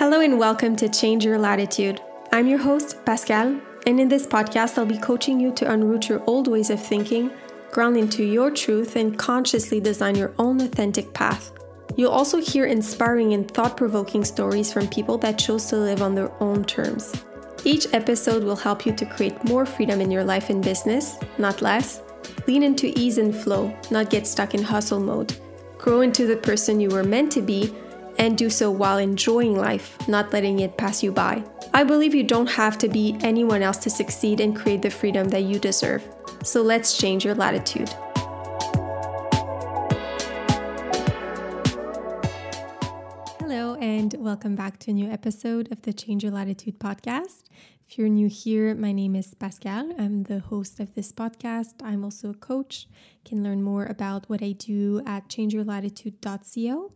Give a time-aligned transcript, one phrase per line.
[0.00, 2.00] Hello and welcome to Change Your Latitude.
[2.32, 6.22] I'm your host, Pascal, and in this podcast, I'll be coaching you to unroot your
[6.26, 7.30] old ways of thinking,
[7.70, 11.52] ground into your truth, and consciously design your own authentic path.
[11.96, 16.14] You'll also hear inspiring and thought provoking stories from people that chose to live on
[16.14, 17.22] their own terms.
[17.64, 21.60] Each episode will help you to create more freedom in your life and business, not
[21.60, 22.00] less.
[22.46, 25.36] Lean into ease and flow, not get stuck in hustle mode.
[25.76, 27.74] Grow into the person you were meant to be
[28.20, 31.42] and do so while enjoying life, not letting it pass you by.
[31.72, 35.28] I believe you don't have to be anyone else to succeed and create the freedom
[35.28, 36.06] that you deserve.
[36.44, 37.88] So let's change your latitude.
[43.38, 47.44] Hello, and welcome back to a new episode of the Change Your Latitude podcast.
[47.88, 49.94] If you're new here, my name is Pascal.
[49.98, 51.72] I'm the host of this podcast.
[51.82, 52.86] I'm also a coach.
[53.24, 56.92] You can learn more about what I do at changeyourlatitude.co.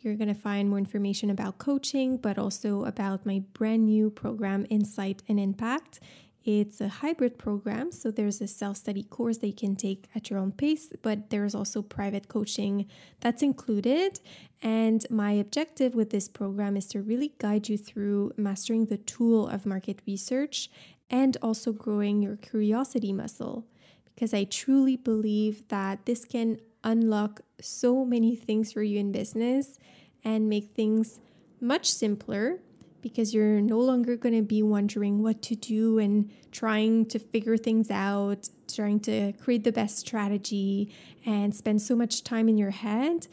[0.00, 4.64] You're going to find more information about coaching, but also about my brand new program,
[4.70, 5.98] Insight and Impact.
[6.44, 10.30] It's a hybrid program, so there's a self study course that you can take at
[10.30, 12.86] your own pace, but there's also private coaching
[13.20, 14.20] that's included.
[14.62, 19.48] And my objective with this program is to really guide you through mastering the tool
[19.48, 20.70] of market research
[21.10, 23.66] and also growing your curiosity muscle.
[24.14, 29.78] Because I truly believe that this can unlock so many things for you in business
[30.24, 31.20] and make things
[31.60, 32.60] much simpler
[33.00, 37.56] because you're no longer going to be wondering what to do and trying to figure
[37.56, 40.92] things out, trying to create the best strategy
[41.24, 43.26] and spend so much time in your head.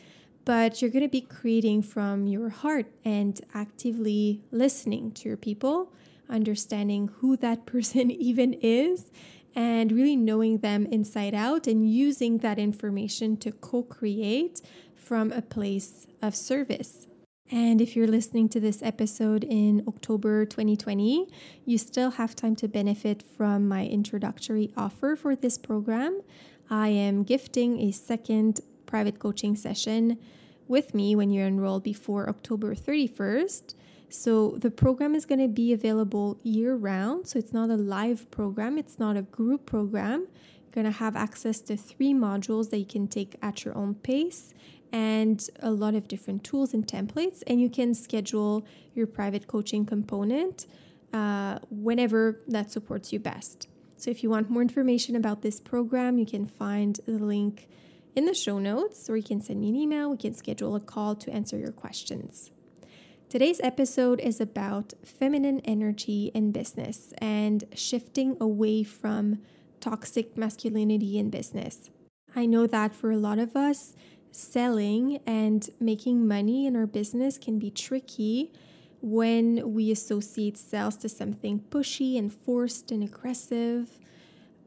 [0.44, 5.92] But you're going to be creating from your heart and actively listening to your people,
[6.30, 9.10] understanding who that person even is,
[9.56, 14.62] and really knowing them inside out and using that information to co create
[14.96, 17.08] from a place of service.
[17.52, 21.28] And if you're listening to this episode in October 2020,
[21.64, 26.22] you still have time to benefit from my introductory offer for this program.
[26.70, 30.18] I am gifting a second private coaching session
[30.68, 33.76] with me when you're enrolled before October 31st.
[34.16, 37.28] So the program is going to be available year round.
[37.28, 40.22] So it's not a live program, it's not a group program.
[40.22, 43.96] You're going to have access to three modules that you can take at your own
[43.96, 44.54] pace
[44.92, 47.44] and a lot of different tools and templates.
[47.46, 50.66] And you can schedule your private coaching component
[51.14, 53.68] uh, whenever that supports you best.
[53.98, 57.70] So, if you want more information about this program, you can find the link
[58.16, 60.10] in the show notes, or you can send me an email.
[60.10, 62.52] We can schedule a call to answer your questions.
[63.28, 69.40] Today's episode is about feminine energy in business and shifting away from
[69.82, 71.90] toxic masculinity in business.
[72.36, 73.96] I know that for a lot of us,
[74.32, 78.54] selling and making money in our business can be tricky
[79.02, 84.00] when we associate sales to something pushy and forced and aggressive.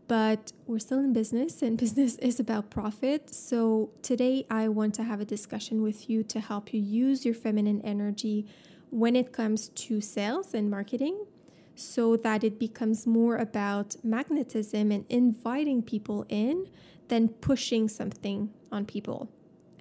[0.08, 3.32] But we're still in business, and business is about profit.
[3.32, 7.34] So, today I want to have a discussion with you to help you use your
[7.34, 8.46] feminine energy
[8.90, 11.26] when it comes to sales and marketing
[11.74, 16.66] so that it becomes more about magnetism and inviting people in
[17.08, 19.28] than pushing something on people.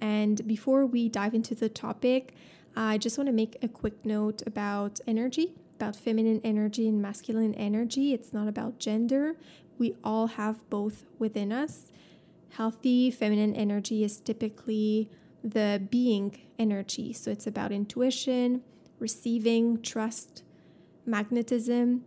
[0.00, 2.34] And before we dive into the topic,
[2.76, 7.54] I just want to make a quick note about energy, about feminine energy and masculine
[7.54, 8.14] energy.
[8.14, 9.34] It's not about gender,
[9.78, 11.90] we all have both within us.
[12.50, 15.10] Healthy feminine energy is typically
[15.44, 17.12] the being energy.
[17.12, 18.62] So it's about intuition,
[18.98, 20.42] receiving, trust,
[21.06, 22.04] magnetism.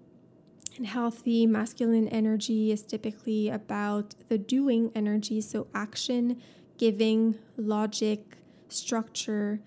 [0.78, 6.42] And healthy masculine energy is typically about the doing energy, so action,
[6.78, 8.38] giving, logic,
[8.70, 9.60] structure.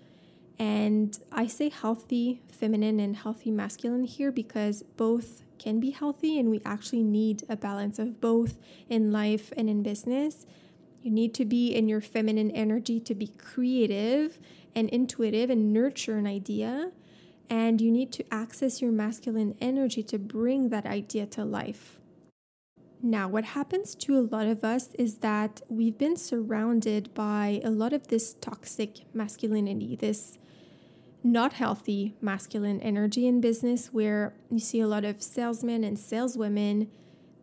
[0.57, 6.51] And I say healthy feminine and healthy masculine here because both can be healthy and
[6.51, 10.45] we actually need a balance of both in life and in business.
[11.01, 14.37] You need to be in your feminine energy to be creative
[14.75, 16.91] and intuitive and nurture an idea.
[17.49, 21.99] And you need to access your masculine energy to bring that idea to life.
[23.01, 27.71] Now, what happens to a lot of us is that we've been surrounded by a
[27.71, 30.37] lot of this toxic masculinity, this
[31.25, 36.89] not healthy masculine energy in business, where you see a lot of salesmen and saleswomen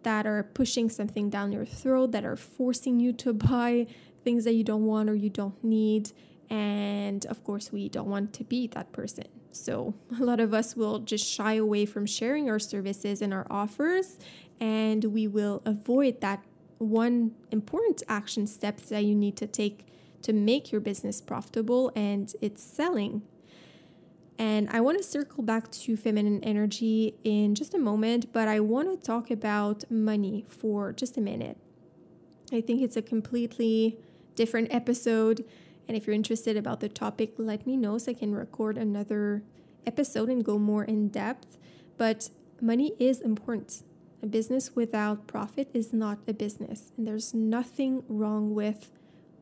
[0.04, 3.86] that are pushing something down your throat, that are forcing you to buy
[4.24, 6.12] things that you don't want or you don't need.
[6.48, 9.24] And of course, we don't want to be that person.
[9.50, 13.46] So, a lot of us will just shy away from sharing our services and our
[13.50, 14.18] offers
[14.62, 16.44] and we will avoid that
[16.78, 19.86] one important action step that you need to take
[20.22, 23.22] to make your business profitable and it's selling.
[24.42, 28.58] And I want to circle back to feminine energy in just a moment, but I
[28.58, 31.58] want to talk about money for just a minute.
[32.52, 33.98] I think it's a completely
[34.34, 35.44] different episode.
[35.86, 39.44] And if you're interested about the topic, let me know so I can record another
[39.86, 41.56] episode and go more in depth.
[41.96, 42.30] But
[42.60, 43.84] money is important.
[44.24, 46.90] A business without profit is not a business.
[46.96, 48.90] And there's nothing wrong with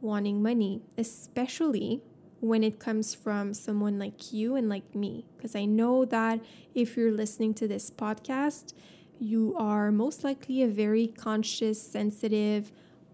[0.03, 2.03] wanting money, especially
[2.40, 5.25] when it comes from someone like you and like me.
[5.37, 6.40] Because I know that
[6.75, 8.72] if you're listening to this podcast,
[9.19, 12.72] you are most likely a very conscious, sensitive,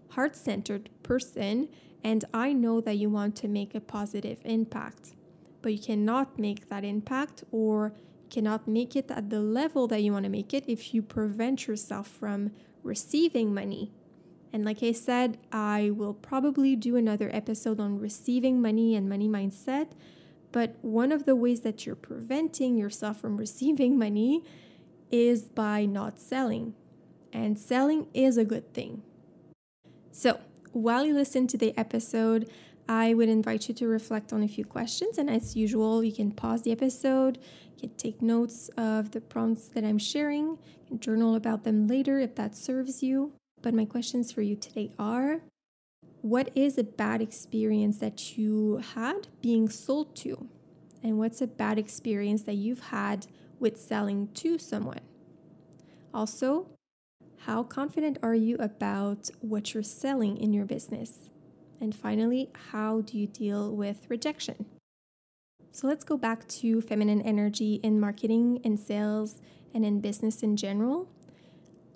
[0.09, 1.67] heart centered person.
[2.03, 5.13] And I know that you want to make a positive impact,
[5.61, 7.93] but you cannot make that impact or
[8.29, 11.67] cannot make it at the level that you want to make it if you prevent
[11.67, 12.51] yourself from
[12.83, 13.91] receiving money.
[14.53, 19.27] And like I said, I will probably do another episode on receiving money and money
[19.27, 19.89] mindset.
[20.51, 24.43] But one of the ways that you're preventing yourself from receiving money
[25.11, 26.73] is by not selling.
[27.33, 29.03] And selling is a good thing.
[30.11, 30.39] So,
[30.71, 32.49] while you listen to the episode,
[32.89, 35.17] I would invite you to reflect on a few questions.
[35.17, 37.37] And as usual, you can pause the episode,
[37.75, 40.57] you can take notes of the prompts that I'm sharing,
[40.99, 43.33] journal about them later if that serves you.
[43.67, 45.41] But my questions for you today are
[46.21, 50.47] What is a bad experience that you had being sold to?
[51.03, 53.27] And what's a bad experience that you've had
[53.59, 55.01] with selling to someone?
[56.13, 56.69] Also,
[57.39, 61.29] how confident are you about what you're selling in your business?
[61.81, 64.65] And finally, how do you deal with rejection?
[65.73, 69.41] So let's go back to feminine energy in marketing and sales
[69.73, 71.09] and in business in general.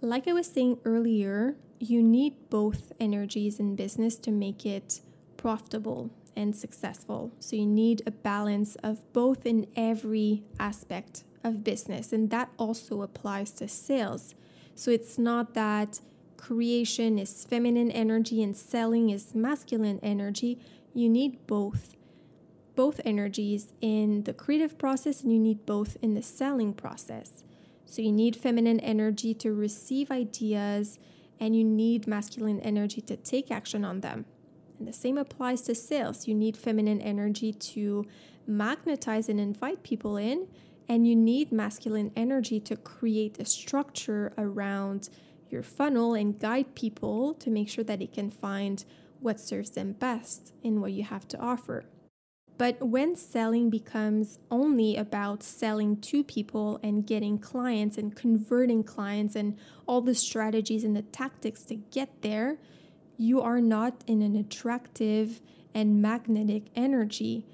[0.04, 5.02] Like I was saying earlier, you need both energies in business to make it
[5.38, 7.32] profitable and successful.
[7.40, 13.04] So you need a balance of both in every aspect of business, and that also
[13.04, 14.34] applies to sales.
[14.74, 16.00] So it's not that
[16.36, 20.58] creation is feminine energy and selling is masculine energy.
[20.96, 21.96] You need both.
[22.74, 27.44] Both energies in the creative process, and you need both in the selling process.
[27.92, 30.98] So you need feminine energy to receive ideas,
[31.42, 34.24] and you need masculine energy to take action on them.
[34.80, 36.26] And the same applies to sales.
[36.26, 38.06] You need feminine energy to
[38.48, 40.48] magnetize and invite people in,
[40.88, 45.10] and you need masculine energy to create a structure around
[45.50, 48.86] your funnel and guide people to make sure that they can find
[49.20, 51.84] what serves them best in what you have to offer.
[52.58, 59.36] But when selling becomes only about selling to people and getting clients and converting clients
[59.36, 59.58] and
[59.88, 62.58] all the strategies and the tactics to get there,
[63.18, 65.42] you are not in an attractive
[65.74, 67.46] and magnetic energy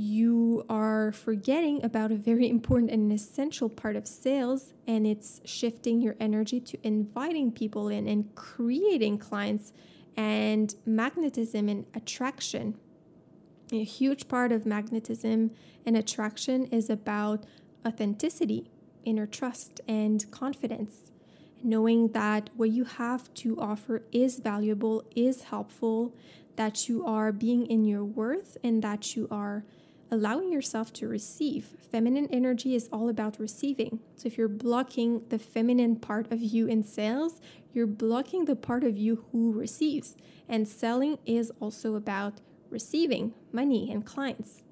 [0.00, 6.00] you are forgetting about a very important and essential part of sales, and it's shifting
[6.00, 9.74] your energy to inviting people in and creating clients
[10.16, 12.78] and magnetism and attraction.
[13.72, 15.52] A huge part of magnetism
[15.86, 17.44] and attraction is about
[17.86, 18.68] authenticity,
[19.04, 21.12] inner trust, and confidence.
[21.62, 26.12] Knowing that what you have to offer is valuable, is helpful,
[26.56, 29.64] that you are being in your worth, and that you are
[30.10, 31.76] allowing yourself to receive.
[31.92, 34.00] Feminine energy is all about receiving.
[34.16, 37.40] So if you're blocking the feminine part of you in sales,
[37.72, 40.16] you're blocking the part of you who receives.
[40.48, 44.62] And selling is also about receiving money and clients.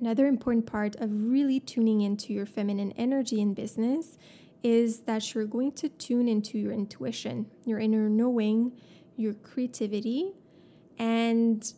[0.00, 4.16] Another important part of really tuning into your feminine energy in business
[4.62, 8.72] is that you're going to tune into your intuition, your inner knowing,
[9.16, 10.32] your creativity,
[10.98, 11.72] and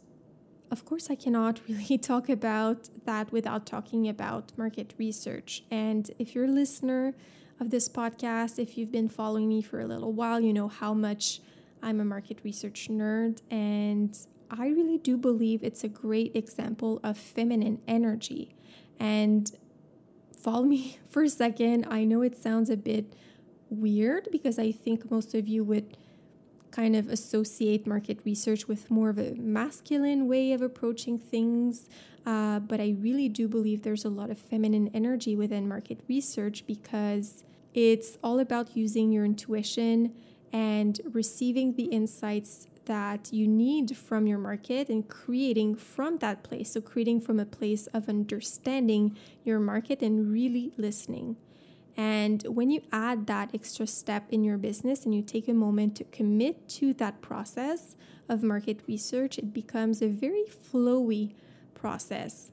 [0.70, 5.64] of course, I cannot really talk about that without talking about market research.
[5.70, 7.14] And if you're a listener
[7.58, 10.94] of this podcast, if you've been following me for a little while, you know how
[10.94, 11.40] much
[11.82, 13.40] I'm a market research nerd.
[13.50, 14.16] And
[14.50, 18.54] I really do believe it's a great example of feminine energy.
[18.98, 19.50] And
[20.38, 21.86] follow me for a second.
[21.90, 23.14] I know it sounds a bit
[23.68, 25.96] weird because I think most of you would
[26.70, 31.88] kind of associate market research with more of a masculine way of approaching things.
[32.26, 36.66] Uh, but I really do believe there's a lot of feminine energy within market research
[36.66, 37.44] because
[37.74, 40.12] it's all about using your intuition
[40.52, 46.72] and receiving the insights that you need from your market and creating from that place.
[46.72, 51.36] So, creating from a place of understanding your market and really listening.
[51.96, 55.96] And when you add that extra step in your business and you take a moment
[55.96, 57.94] to commit to that process
[58.28, 61.34] of market research, it becomes a very flowy
[61.74, 62.50] process.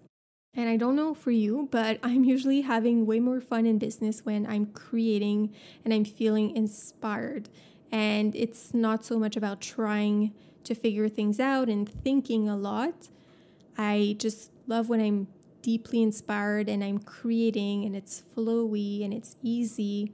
[0.53, 4.25] And I don't know for you, but I'm usually having way more fun in business
[4.25, 5.53] when I'm creating
[5.85, 7.49] and I'm feeling inspired.
[7.91, 13.10] And it's not so much about trying to figure things out and thinking a lot.
[13.77, 15.27] I just love when I'm
[15.62, 20.13] deeply inspired and I'm creating and it's flowy and it's easy.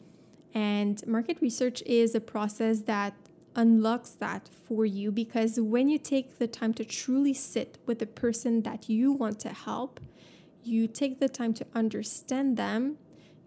[0.54, 3.14] And market research is a process that
[3.56, 8.06] unlocks that for you because when you take the time to truly sit with the
[8.06, 10.00] person that you want to help,
[10.64, 12.98] you take the time to understand them,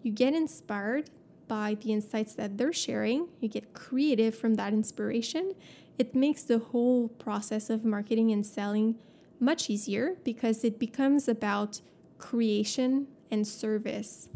[0.01, 1.09] you get inspired
[1.47, 5.53] by the insights that they're sharing, you get creative from that inspiration.
[5.97, 8.95] It makes the whole process of marketing and selling
[9.39, 11.81] much easier because it becomes about
[12.17, 14.29] creation and service.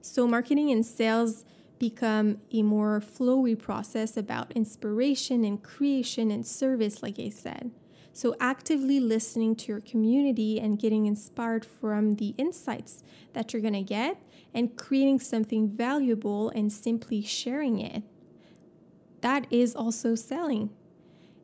[0.00, 1.44] So, marketing and sales
[1.78, 7.70] become a more flowy process about inspiration and creation and service, like I said.
[8.16, 13.04] So, actively listening to your community and getting inspired from the insights
[13.34, 14.16] that you're going to get
[14.54, 18.02] and creating something valuable and simply sharing it.
[19.20, 20.70] That is also selling.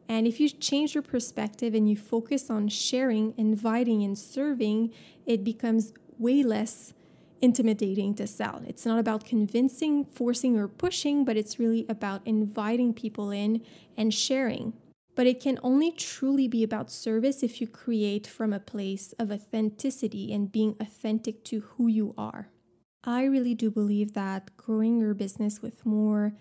[0.09, 4.95] And if you change your perspective and you focus on sharing, inviting, and serving,
[5.27, 6.95] it becomes way less
[7.43, 8.63] intimidating to sell.
[8.67, 13.61] It's not about convincing, forcing, or pushing, but it's really about inviting people in
[13.95, 14.73] and sharing.
[15.15, 19.31] But it can only truly be about service if you create from a place of
[19.31, 22.49] authenticity and being authentic to who you are.
[23.05, 26.35] I really do believe that growing your business with more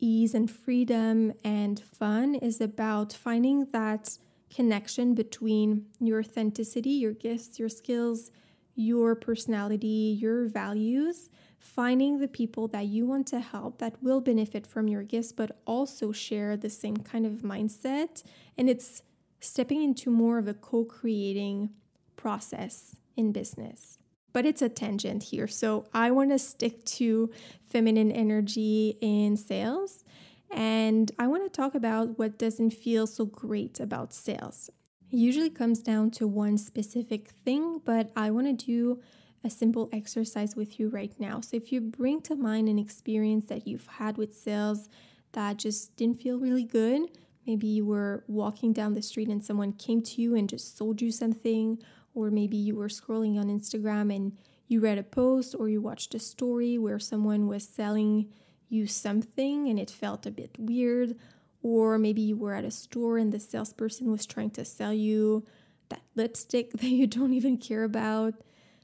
[0.00, 7.58] ease and freedom and fun is about finding that connection between your authenticity, your gifts,
[7.58, 8.30] your skills,
[8.74, 14.66] your personality, your values, finding the people that you want to help that will benefit
[14.66, 18.22] from your gifts, but also share the same kind of mindset.
[18.56, 19.02] And it's
[19.40, 21.70] stepping into more of a co creating
[22.16, 23.98] process in business.
[24.32, 25.46] But it's a tangent here.
[25.48, 27.30] So I want to stick to
[27.64, 30.04] feminine energy in sales.
[30.50, 34.70] And I want to talk about what doesn't feel so great about sales.
[35.10, 39.00] It usually comes down to one specific thing, but I want to do
[39.48, 41.40] a simple exercise with you right now.
[41.40, 44.90] So, if you bring to mind an experience that you've had with sales
[45.32, 47.08] that just didn't feel really good,
[47.46, 51.00] maybe you were walking down the street and someone came to you and just sold
[51.00, 51.78] you something,
[52.14, 54.36] or maybe you were scrolling on Instagram and
[54.66, 58.30] you read a post or you watched a story where someone was selling
[58.68, 61.16] you something and it felt a bit weird,
[61.62, 65.46] or maybe you were at a store and the salesperson was trying to sell you
[65.88, 68.34] that lipstick that you don't even care about.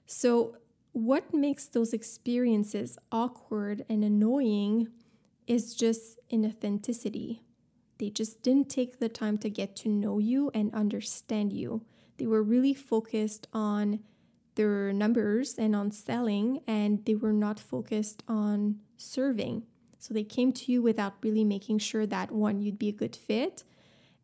[0.06, 0.56] So,
[0.92, 4.88] what makes those experiences awkward and annoying
[5.46, 7.40] is just inauthenticity.
[7.98, 11.82] They just didn't take the time to get to know you and understand you.
[12.18, 14.00] They were really focused on
[14.54, 19.64] their numbers and on selling, and they were not focused on serving.
[19.98, 23.16] So they came to you without really making sure that one, you'd be a good
[23.16, 23.64] fit,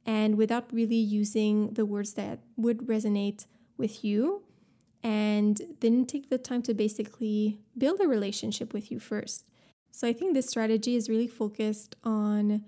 [0.06, 3.46] and without really using the words that would resonate
[3.76, 4.42] with you,
[5.02, 9.46] and didn't take the time to basically build a relationship with you first.
[9.90, 12.64] So I think this strategy is really focused on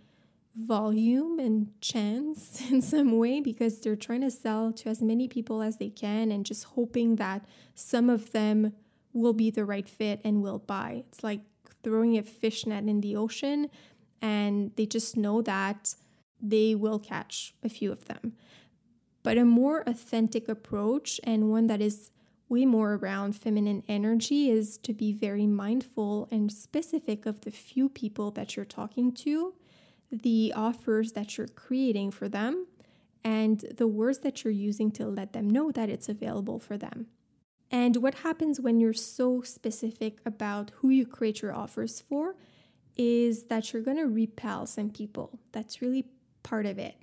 [0.55, 5.63] volume and chance in some way because they're trying to sell to as many people
[5.63, 8.73] as they can and just hoping that some of them
[9.13, 11.05] will be the right fit and will buy.
[11.09, 11.41] It's like
[11.83, 13.69] throwing a fish net in the ocean
[14.21, 15.95] and they just know that
[16.41, 18.35] they will catch a few of them.
[19.23, 22.11] But a more authentic approach and one that is
[22.49, 27.89] way more around feminine energy is to be very mindful and specific of the few
[27.89, 29.55] people that you're talking to,
[30.11, 32.67] the offers that you're creating for them,
[33.25, 37.07] and the words that you're using to let them know that it's available for them.
[37.71, 42.37] And what happens when you're so specific about who you create your offers for
[42.97, 45.39] is that you're going to repel some people.
[45.53, 46.05] That's really
[46.43, 46.97] part of it.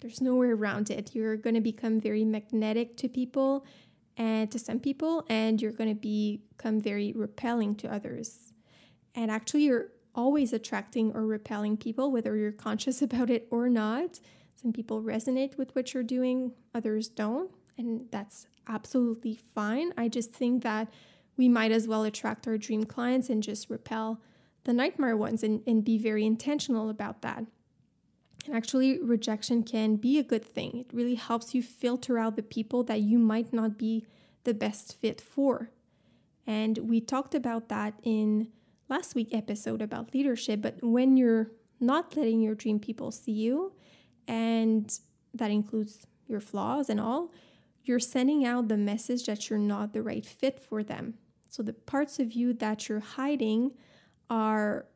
[0.00, 1.14] There's no way around it.
[1.14, 3.66] You're going to become very magnetic to people
[4.16, 8.52] and to some people, and you're going to become very repelling to others.
[9.14, 14.20] And actually, you're always attracting or repelling people, whether you're conscious about it or not.
[14.54, 17.50] Some people resonate with what you're doing, others don't.
[17.76, 19.92] And that's absolutely fine.
[19.98, 20.92] I just think that
[21.36, 24.20] we might as well attract our dream clients and just repel
[24.62, 27.44] the nightmare ones and, and be very intentional about that.
[28.46, 30.78] And actually, rejection can be a good thing.
[30.78, 34.06] It really helps you filter out the people that you might not be
[34.44, 35.70] the best fit for.
[36.46, 38.48] And we talked about that in
[38.88, 43.72] last week episode about leadership, but when you're not letting your dream people see you,
[44.28, 44.98] and
[45.32, 47.32] that includes your flaws and all,
[47.82, 51.14] you're sending out the message that you're not the right fit for them.
[51.48, 53.72] So the parts of you that you're hiding
[54.28, 54.86] are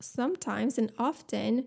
[0.00, 1.66] sometimes and often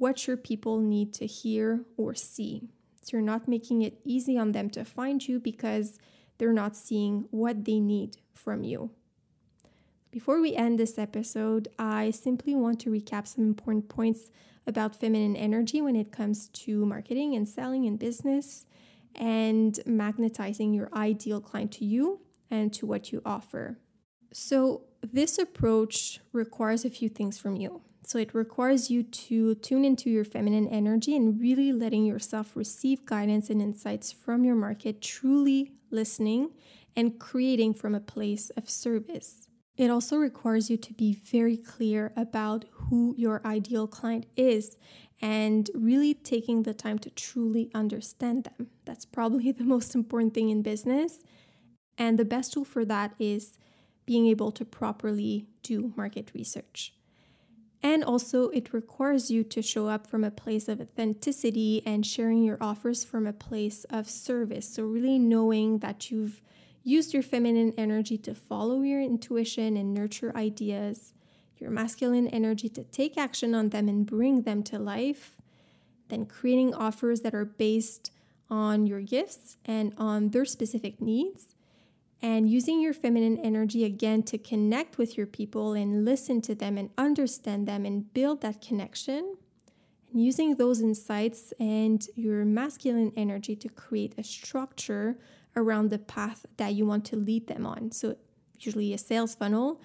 [0.00, 2.70] what your people need to hear or see.
[3.02, 5.98] So you're not making it easy on them to find you because
[6.38, 8.92] they're not seeing what they need from you.
[10.10, 14.30] Before we end this episode, I simply want to recap some important points
[14.66, 18.64] about feminine energy when it comes to marketing and selling and business
[19.14, 23.78] and magnetizing your ideal client to you and to what you offer.
[24.32, 27.82] So, this approach requires a few things from you.
[28.10, 33.06] So, it requires you to tune into your feminine energy and really letting yourself receive
[33.06, 36.50] guidance and insights from your market, truly listening
[36.96, 39.46] and creating from a place of service.
[39.76, 44.76] It also requires you to be very clear about who your ideal client is
[45.22, 48.70] and really taking the time to truly understand them.
[48.86, 51.22] That's probably the most important thing in business.
[51.96, 53.56] And the best tool for that is
[54.04, 56.92] being able to properly do market research.
[57.82, 62.42] And also, it requires you to show up from a place of authenticity and sharing
[62.42, 64.68] your offers from a place of service.
[64.68, 66.42] So, really knowing that you've
[66.82, 71.14] used your feminine energy to follow your intuition and nurture ideas,
[71.58, 75.36] your masculine energy to take action on them and bring them to life,
[76.08, 78.10] then creating offers that are based
[78.50, 81.49] on your gifts and on their specific needs,
[82.22, 86.76] and using your feminine energy again to connect with your people and listen to them
[86.76, 89.36] and understand them and build that connection.
[90.12, 95.18] And using those insights and your masculine energy to create a structure
[95.56, 97.92] around the path that you want to lead them on.
[97.92, 98.16] So,
[98.58, 99.80] usually a sales funnel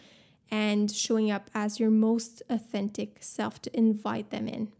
[0.51, 4.71] and showing up as your most authentic self to invite them in.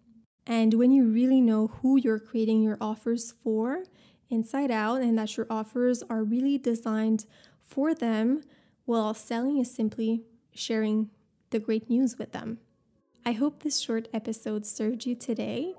[0.45, 3.83] And when you really know who you're creating your offers for,
[4.29, 7.25] inside out, and that your offers are really designed
[7.65, 8.43] for them,
[8.85, 10.23] well, selling is simply
[10.53, 11.09] sharing
[11.49, 12.59] the great news with them.
[13.25, 15.73] I hope this short episode served you today.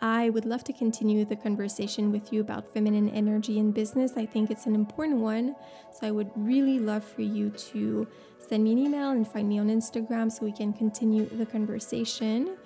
[0.00, 4.12] I would love to continue the conversation with you about feminine energy in business.
[4.16, 5.54] I think it's an important one.
[5.92, 8.06] So I would really love for you to
[8.38, 12.56] send me an email and find me on Instagram so we can continue the conversation.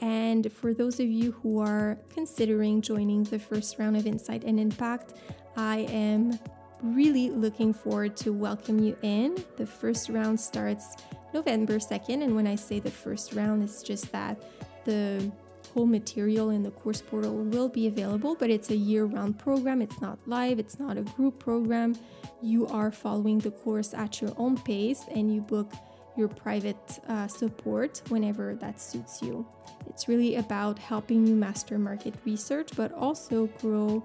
[0.00, 4.58] And for those of you who are considering joining the first round of Insight and
[4.58, 5.14] Impact,
[5.56, 6.38] I am
[6.82, 9.42] really looking forward to welcome you in.
[9.56, 10.96] The first round starts
[11.32, 14.42] November 2nd, and when I say the first round, it's just that
[14.84, 15.30] the
[15.74, 19.80] whole material in the course portal will be available, but it's a year round program.
[19.82, 21.96] It's not live, it's not a group program.
[22.42, 25.72] You are following the course at your own pace and you book
[26.16, 29.46] your private uh, support whenever that suits you.
[29.88, 34.02] It's really about helping you master market research, but also grow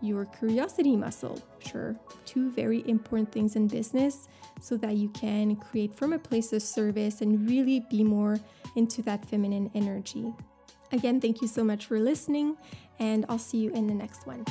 [0.00, 1.40] your curiosity muscle.
[1.58, 4.28] Sure, two very important things in business
[4.60, 8.38] so that you can create from a place of service and really be more
[8.76, 10.32] into that feminine energy.
[10.92, 12.56] Again, thank you so much for listening,
[12.98, 14.44] and I'll see you in the next one.